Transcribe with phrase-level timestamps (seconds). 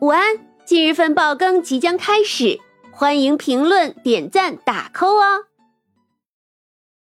[0.00, 2.58] 午安，今日份爆更即将开始，
[2.90, 5.46] 欢迎评论、点赞、打 call 哦。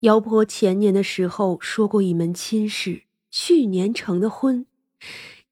[0.00, 4.66] 姚婆前年的时候说过一门亲事，去年成的婚，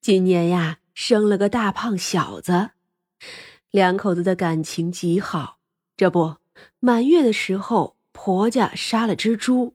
[0.01, 2.71] 今年呀生了个大胖小子，
[3.71, 5.59] 两口子的感情极好。
[5.97, 6.35] 这不，
[6.81, 9.75] 满月的时候，婆家杀了只猪，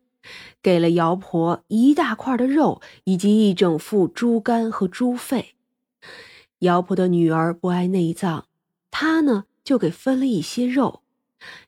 [0.61, 5.55] 给了姚婆一大块的肉以及一整副猪肝和猪肺。
[6.64, 8.48] 姚婆的女儿不爱内脏，
[8.89, 11.02] 她呢就给分了一些肉，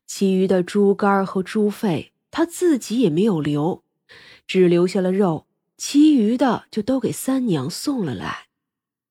[0.06, 3.84] 其余的猪肝和猪肺她自己也没有留，
[4.48, 8.48] 只留下了肉，其余的就都给三娘送了来。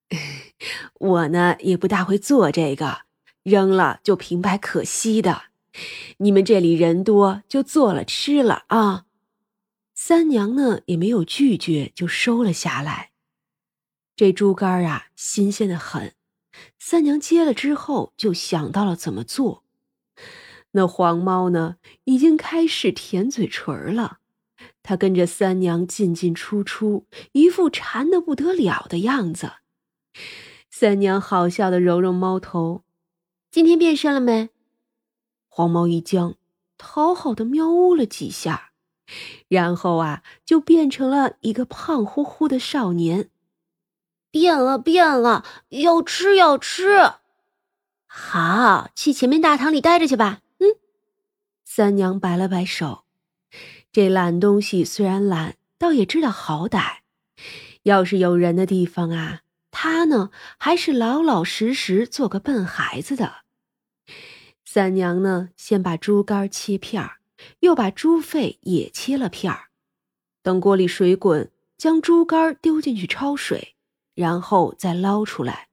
[0.99, 3.03] 我呢也不大会做这个，
[3.43, 5.45] 扔了就平白可惜的。
[6.19, 9.05] 你们这里人多，就做了吃了啊。
[9.93, 13.11] 三娘呢也没有拒绝，就收了下来。
[14.17, 16.15] 这猪肝啊，新鲜的很。
[16.79, 19.65] 三娘接了之后，就想到了怎么做。
[20.73, 24.19] 那黄猫呢，已经开始舔嘴唇了。
[24.83, 29.53] 它跟着三娘进进出出，一副馋得不得了的样子。
[30.71, 32.85] 三娘好笑的揉揉猫头
[33.51, 34.51] ：“今天变身了没？”
[35.49, 36.35] 黄猫一僵，
[36.79, 38.71] 讨好的喵呜了几下，
[39.49, 43.31] 然后啊，就变成了一个胖乎乎的少年。
[44.35, 46.99] 变了，变了，要吃，要吃。
[48.05, 50.41] 好，去前面大堂里待着去吧。
[50.59, 50.75] 嗯，
[51.65, 53.05] 三娘摆了摆手，
[53.93, 56.97] 这懒东西虽然懒，倒也知道好歹。
[57.85, 63.45] 要是有人的地方啊，他呢还是老老实实做个笨孩子的。
[64.65, 67.19] 三娘呢，先把猪肝切片儿，
[67.61, 69.67] 又把猪肺也切了片儿。
[70.43, 73.74] 等锅里水滚，将猪肝丢进去焯水。
[74.15, 75.69] 然后再捞出来，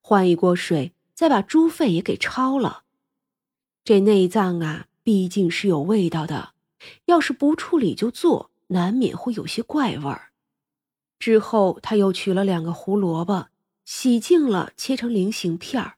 [0.00, 2.84] 换一锅水，再把猪肺也给焯了。
[3.84, 6.54] 这内脏啊，毕竟是有味道的，
[7.04, 10.32] 要是不处理就做，难免会有些怪味儿。
[11.18, 13.48] 之后他又取了两个胡萝卜，
[13.84, 15.94] 洗净了，切成菱形片儿。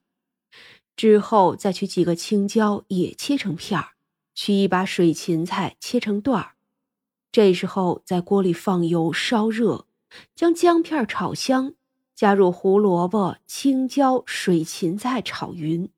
[0.95, 3.89] 之后再取几个青椒，也切成片儿。
[4.33, 6.55] 取一把水芹菜，切成段儿。
[7.31, 9.85] 这时候在锅里放油，烧热。
[10.35, 11.73] 将姜片炒香，
[12.15, 15.89] 加入胡萝卜、青椒、水芹菜炒匀。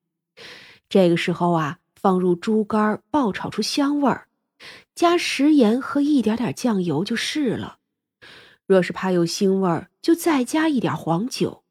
[0.90, 4.28] 这个时候啊，放入猪肝爆炒出香味儿，
[4.94, 7.78] 加食盐和一点点酱油就是了。
[8.66, 11.64] 若是怕有腥味儿，就再加一点黄酒。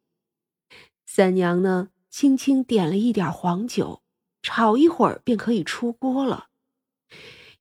[1.06, 4.02] 三娘呢，轻轻点了一点黄酒，
[4.42, 6.48] 炒一会儿便可以出锅了。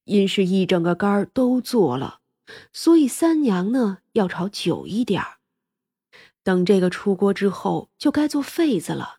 [0.04, 2.20] 因是一整个肝儿都做了。
[2.74, 5.38] 所以三娘呢要炒久一点儿，
[6.44, 9.18] 等这个出锅之后，就该做肺子了。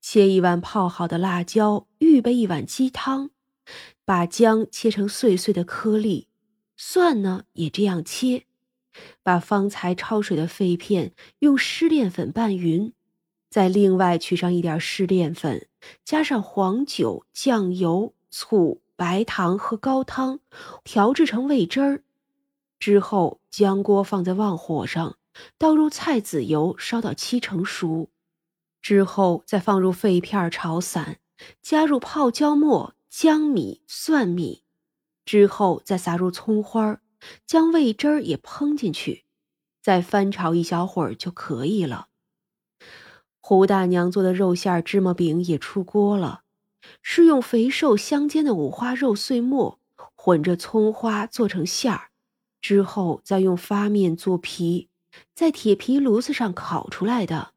[0.00, 3.30] 切一碗泡好的辣椒，预备一碗鸡汤，
[4.04, 6.28] 把姜切成碎碎的颗粒，
[6.76, 8.46] 蒜呢也这样切，
[9.22, 12.92] 把方才焯水的肺片用湿淀粉拌匀，
[13.48, 15.68] 再另外取上一点湿淀粉，
[16.04, 20.40] 加上黄酒、酱油、醋、白糖和高汤，
[20.82, 22.02] 调制成味汁儿。
[22.82, 25.16] 之后，将锅放在旺火上，
[25.56, 28.10] 倒入菜籽油，烧到七成熟。
[28.80, 31.20] 之后再放入肺片炒散，
[31.62, 34.64] 加入泡椒末、姜米、蒜米。
[35.24, 36.98] 之后再撒入葱花，
[37.46, 39.26] 将味汁儿也烹进去，
[39.80, 42.08] 再翻炒一小会儿就可以了。
[43.38, 46.42] 胡大娘做的肉馅芝麻饼也出锅了，
[47.00, 49.78] 是用肥瘦相间的五花肉碎末
[50.16, 52.08] 混着葱花做成馅儿。
[52.62, 54.88] 之后再用发面做皮，
[55.34, 57.52] 在铁皮炉子上烤出来的，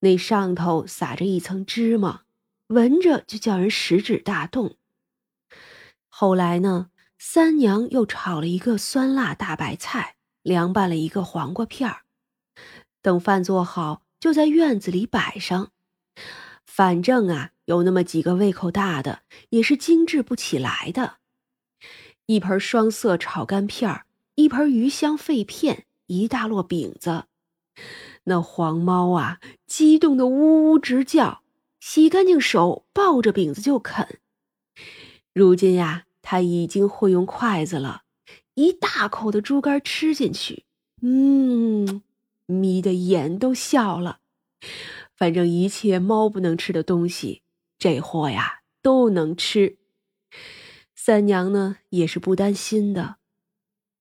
[0.00, 2.22] 那上头撒着一层芝麻，
[2.68, 4.76] 闻着就叫人食指大动。
[6.08, 12.02] 后来呢，三娘又炒了一个酸辣大白菜，凉拌了一个黄瓜片儿。
[13.00, 15.72] 等饭做好，就在院子里摆上。
[16.66, 21.21] 反正啊，有那么几个胃口大的，也是精致不起来的。
[22.26, 24.02] 一盆双色炒干片，
[24.36, 27.24] 一盆鱼香肺片，一大摞饼子。
[28.24, 31.42] 那黄猫啊，激动的呜呜直叫，
[31.80, 34.20] 洗干净手，抱着饼子就啃。
[35.32, 38.02] 如今呀，它已经会用筷子了，
[38.54, 40.64] 一大口的猪肝吃进去，
[41.00, 42.02] 嗯，
[42.46, 44.20] 眯的眼都笑了。
[45.16, 47.42] 反正一切猫不能吃的东西，
[47.78, 49.78] 这货呀都能吃。
[51.04, 53.16] 三娘呢，也是不担心的。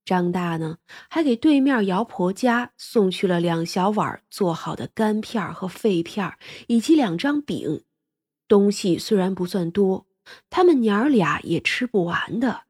[0.05, 0.77] 张大呢，
[1.09, 6.31] 还给对面姚婆家送去了两小碗做好的干片和肺片，
[6.67, 7.83] 以及两张饼。
[8.47, 10.05] 东西虽然不算多，
[10.51, 12.65] 他们娘儿俩也吃不完的。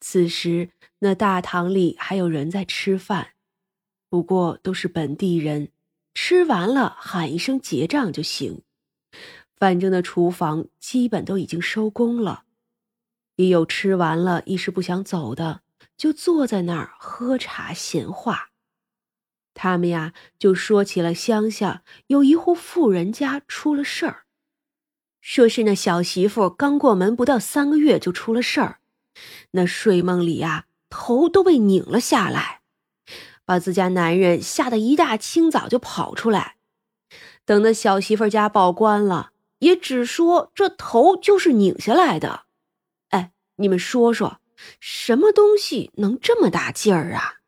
[0.00, 3.34] 此时，那大堂里还有人在吃饭，
[4.10, 5.70] 不过都是本地人，
[6.12, 8.62] 吃完了喊一声结账就行。
[9.54, 12.46] 反正那厨房基本都已经收工了，
[13.36, 15.62] 也有吃完了一时不想走的。
[15.96, 18.48] 就坐在那儿喝茶闲话，
[19.54, 24.24] 他们呀就说起了乡下有一户富人家出了事儿，
[25.20, 28.80] 说是那小媳妇刚过门不到三个月就出了事儿，
[29.52, 32.62] 那睡梦里呀头都被拧了下来，
[33.44, 36.56] 把自家男人吓得一大清早就跑出来，
[37.44, 39.30] 等那小媳妇家报官了，
[39.60, 42.46] 也只说这头就是拧下来的。
[43.62, 44.40] 你们说说。
[44.78, 47.40] 什么东西能这么大劲儿啊？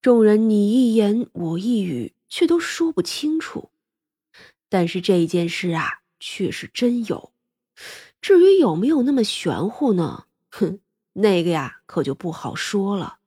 [0.00, 3.72] 众人你一言我一语，却都说不清楚。
[4.68, 7.32] 但是这件事啊，却是真有。
[8.20, 10.26] 至于有没有那么玄乎呢？
[10.48, 10.78] 哼，
[11.14, 13.18] 那个呀，可就不好说了。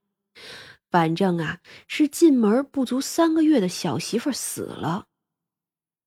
[0.90, 5.08] 反正啊，是进门不足三个月的小媳妇死了。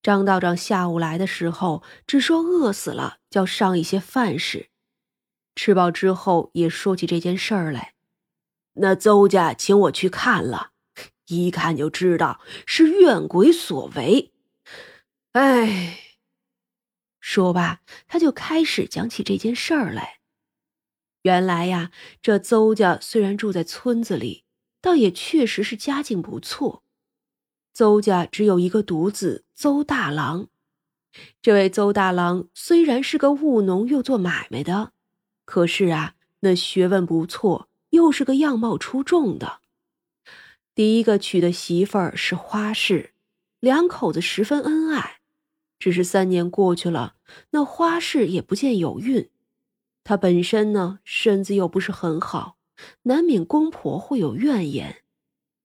[0.03, 4.71] 张道长下午来的时候，只说饿死了，叫上一些饭食。
[5.57, 7.95] 吃饱之后，也说起这件事儿来。
[8.75, 10.73] 那邹家请我去看了，
[11.27, 14.33] 一看就知道是怨鬼所为。
[15.33, 15.99] 哎，
[17.19, 20.19] 说罢，他就开始讲起这件事儿来。
[21.23, 21.91] 原来呀，
[22.23, 24.45] 这邹家虽然住在村子里，
[24.81, 26.85] 倒也确实是家境不错。
[27.73, 30.49] 邹家只有一个独子邹大郎。
[31.41, 34.93] 这位邹大郎虽然是个务农，又做买卖的。
[35.47, 39.61] 可是啊，那学问不错，又是个样貌出众的。
[40.75, 43.15] 第一个娶的媳妇儿是花氏，
[43.61, 45.21] 两口子十分恩爱。
[45.79, 47.17] 只是三年过去了，
[47.51, 49.31] 那花氏也不见有孕。
[50.05, 52.57] 她本身呢，身子又不是很好，
[53.03, 55.03] 难免公婆会有怨言。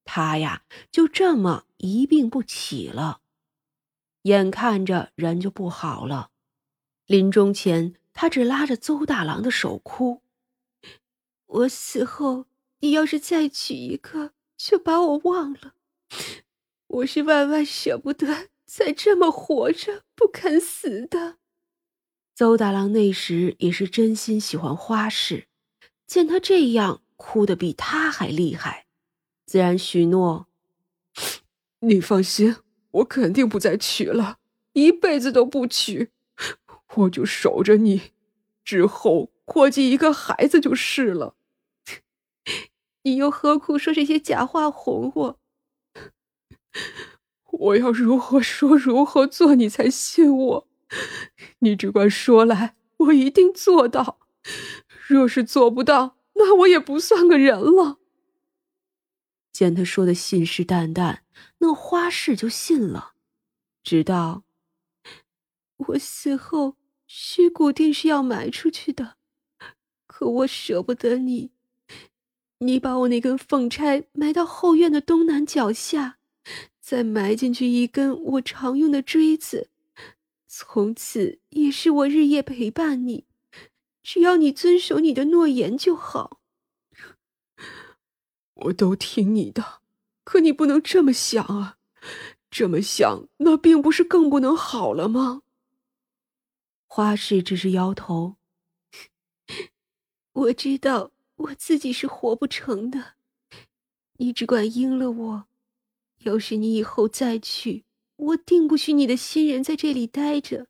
[0.06, 3.22] 她呀，就这么一病不起了，
[4.24, 6.30] 眼看着人就不好了，
[7.08, 7.96] 临终前。
[8.14, 10.22] 他只拉着邹大郎的手哭
[11.48, 12.46] ：“我死后，
[12.80, 15.74] 你要是再娶一个，就把我忘了。
[16.88, 21.38] 我是万万舍不得再这么活着，不肯死的。”
[22.36, 25.48] 邹大郎那时也是真心喜欢花氏，
[26.08, 28.88] 见他这样哭得比他还厉害，
[29.46, 30.48] 自然许诺
[31.80, 32.56] ：“你放心，
[32.92, 34.40] 我肯定不再娶了，
[34.74, 36.12] 一辈子都不娶。”
[36.96, 38.12] 我就守着你，
[38.64, 41.36] 之后过继一个孩子就是了。
[43.04, 45.40] 你又何苦说这些假话哄我？
[47.52, 50.68] 我要如何说如何做，你才信我？
[51.60, 54.20] 你只管说来，我一定做到。
[55.08, 58.00] 若是做不到，那我也不算个人了。
[59.52, 61.20] 见他说的信誓旦旦，
[61.60, 63.14] 那花氏就信了。
[63.84, 64.44] 直到
[65.78, 66.81] 我死后。
[67.14, 69.18] 尸骨定是要埋出去的，
[70.08, 71.52] 可我舍不得你。
[72.60, 76.20] 你把我那根凤钗埋到后院的东南角下，
[76.80, 79.70] 再埋进去一根我常用的锥子，
[80.48, 83.26] 从此也是我日夜陪伴你。
[84.02, 86.40] 只要你遵守你的诺言就好。
[88.54, 89.82] 我都听你的，
[90.24, 91.78] 可你不能这么想啊！
[92.50, 95.42] 这么想，那并不是更不能好了吗？
[96.94, 98.36] 花氏只是摇头。
[100.34, 103.14] 我知道我自己是活不成的，
[104.18, 105.46] 你只管应了我。
[106.26, 107.86] 要是你以后再去，
[108.18, 110.68] 我定不许你的新人在这里待着。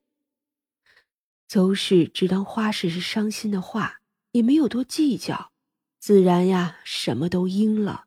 [1.48, 4.02] 邹氏只当花氏是伤心的话，
[4.34, 5.52] 也没有多计较，
[5.98, 8.06] 自然呀，什么都应了。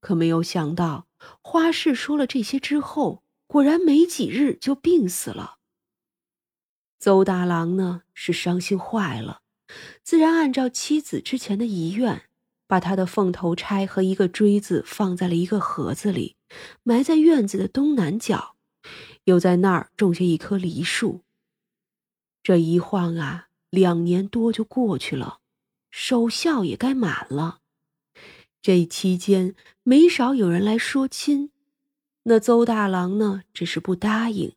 [0.00, 1.06] 可没有想到，
[1.40, 5.60] 花氏说了这些之后，果然没几日就病死了。
[7.02, 9.40] 邹大郎呢是伤心坏了，
[10.04, 12.22] 自然按照妻子之前的遗愿，
[12.68, 16.36] 把他的凤头钗和一个锥子放在了一个盒子里，
[16.84, 18.54] 埋在院子的东南角，
[19.24, 21.22] 又在那儿种下一棵梨树。
[22.40, 25.40] 这一晃啊，两年多就过去了，
[25.90, 27.58] 守孝也该满了。
[28.62, 31.50] 这期间没少有人来说亲，
[32.22, 34.54] 那邹大郎呢，只是不答应。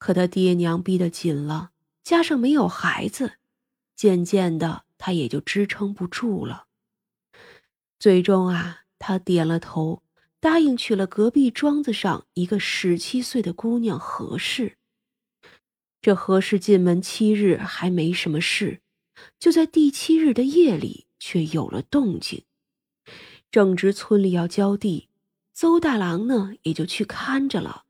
[0.00, 3.34] 可他爹娘逼得紧了，加上没有孩子，
[3.94, 6.64] 渐渐的他也就支撑不住了。
[7.98, 10.02] 最终啊，他点了头，
[10.40, 14.78] 答应娶了隔壁庄子上一个十七岁的姑娘何氏。
[16.00, 18.80] 这何氏进门七日还没什么事，
[19.38, 22.44] 就在第七日的夜里却有了动静。
[23.50, 25.10] 正值村里要浇地，
[25.52, 27.84] 邹大郎呢也就去看着了。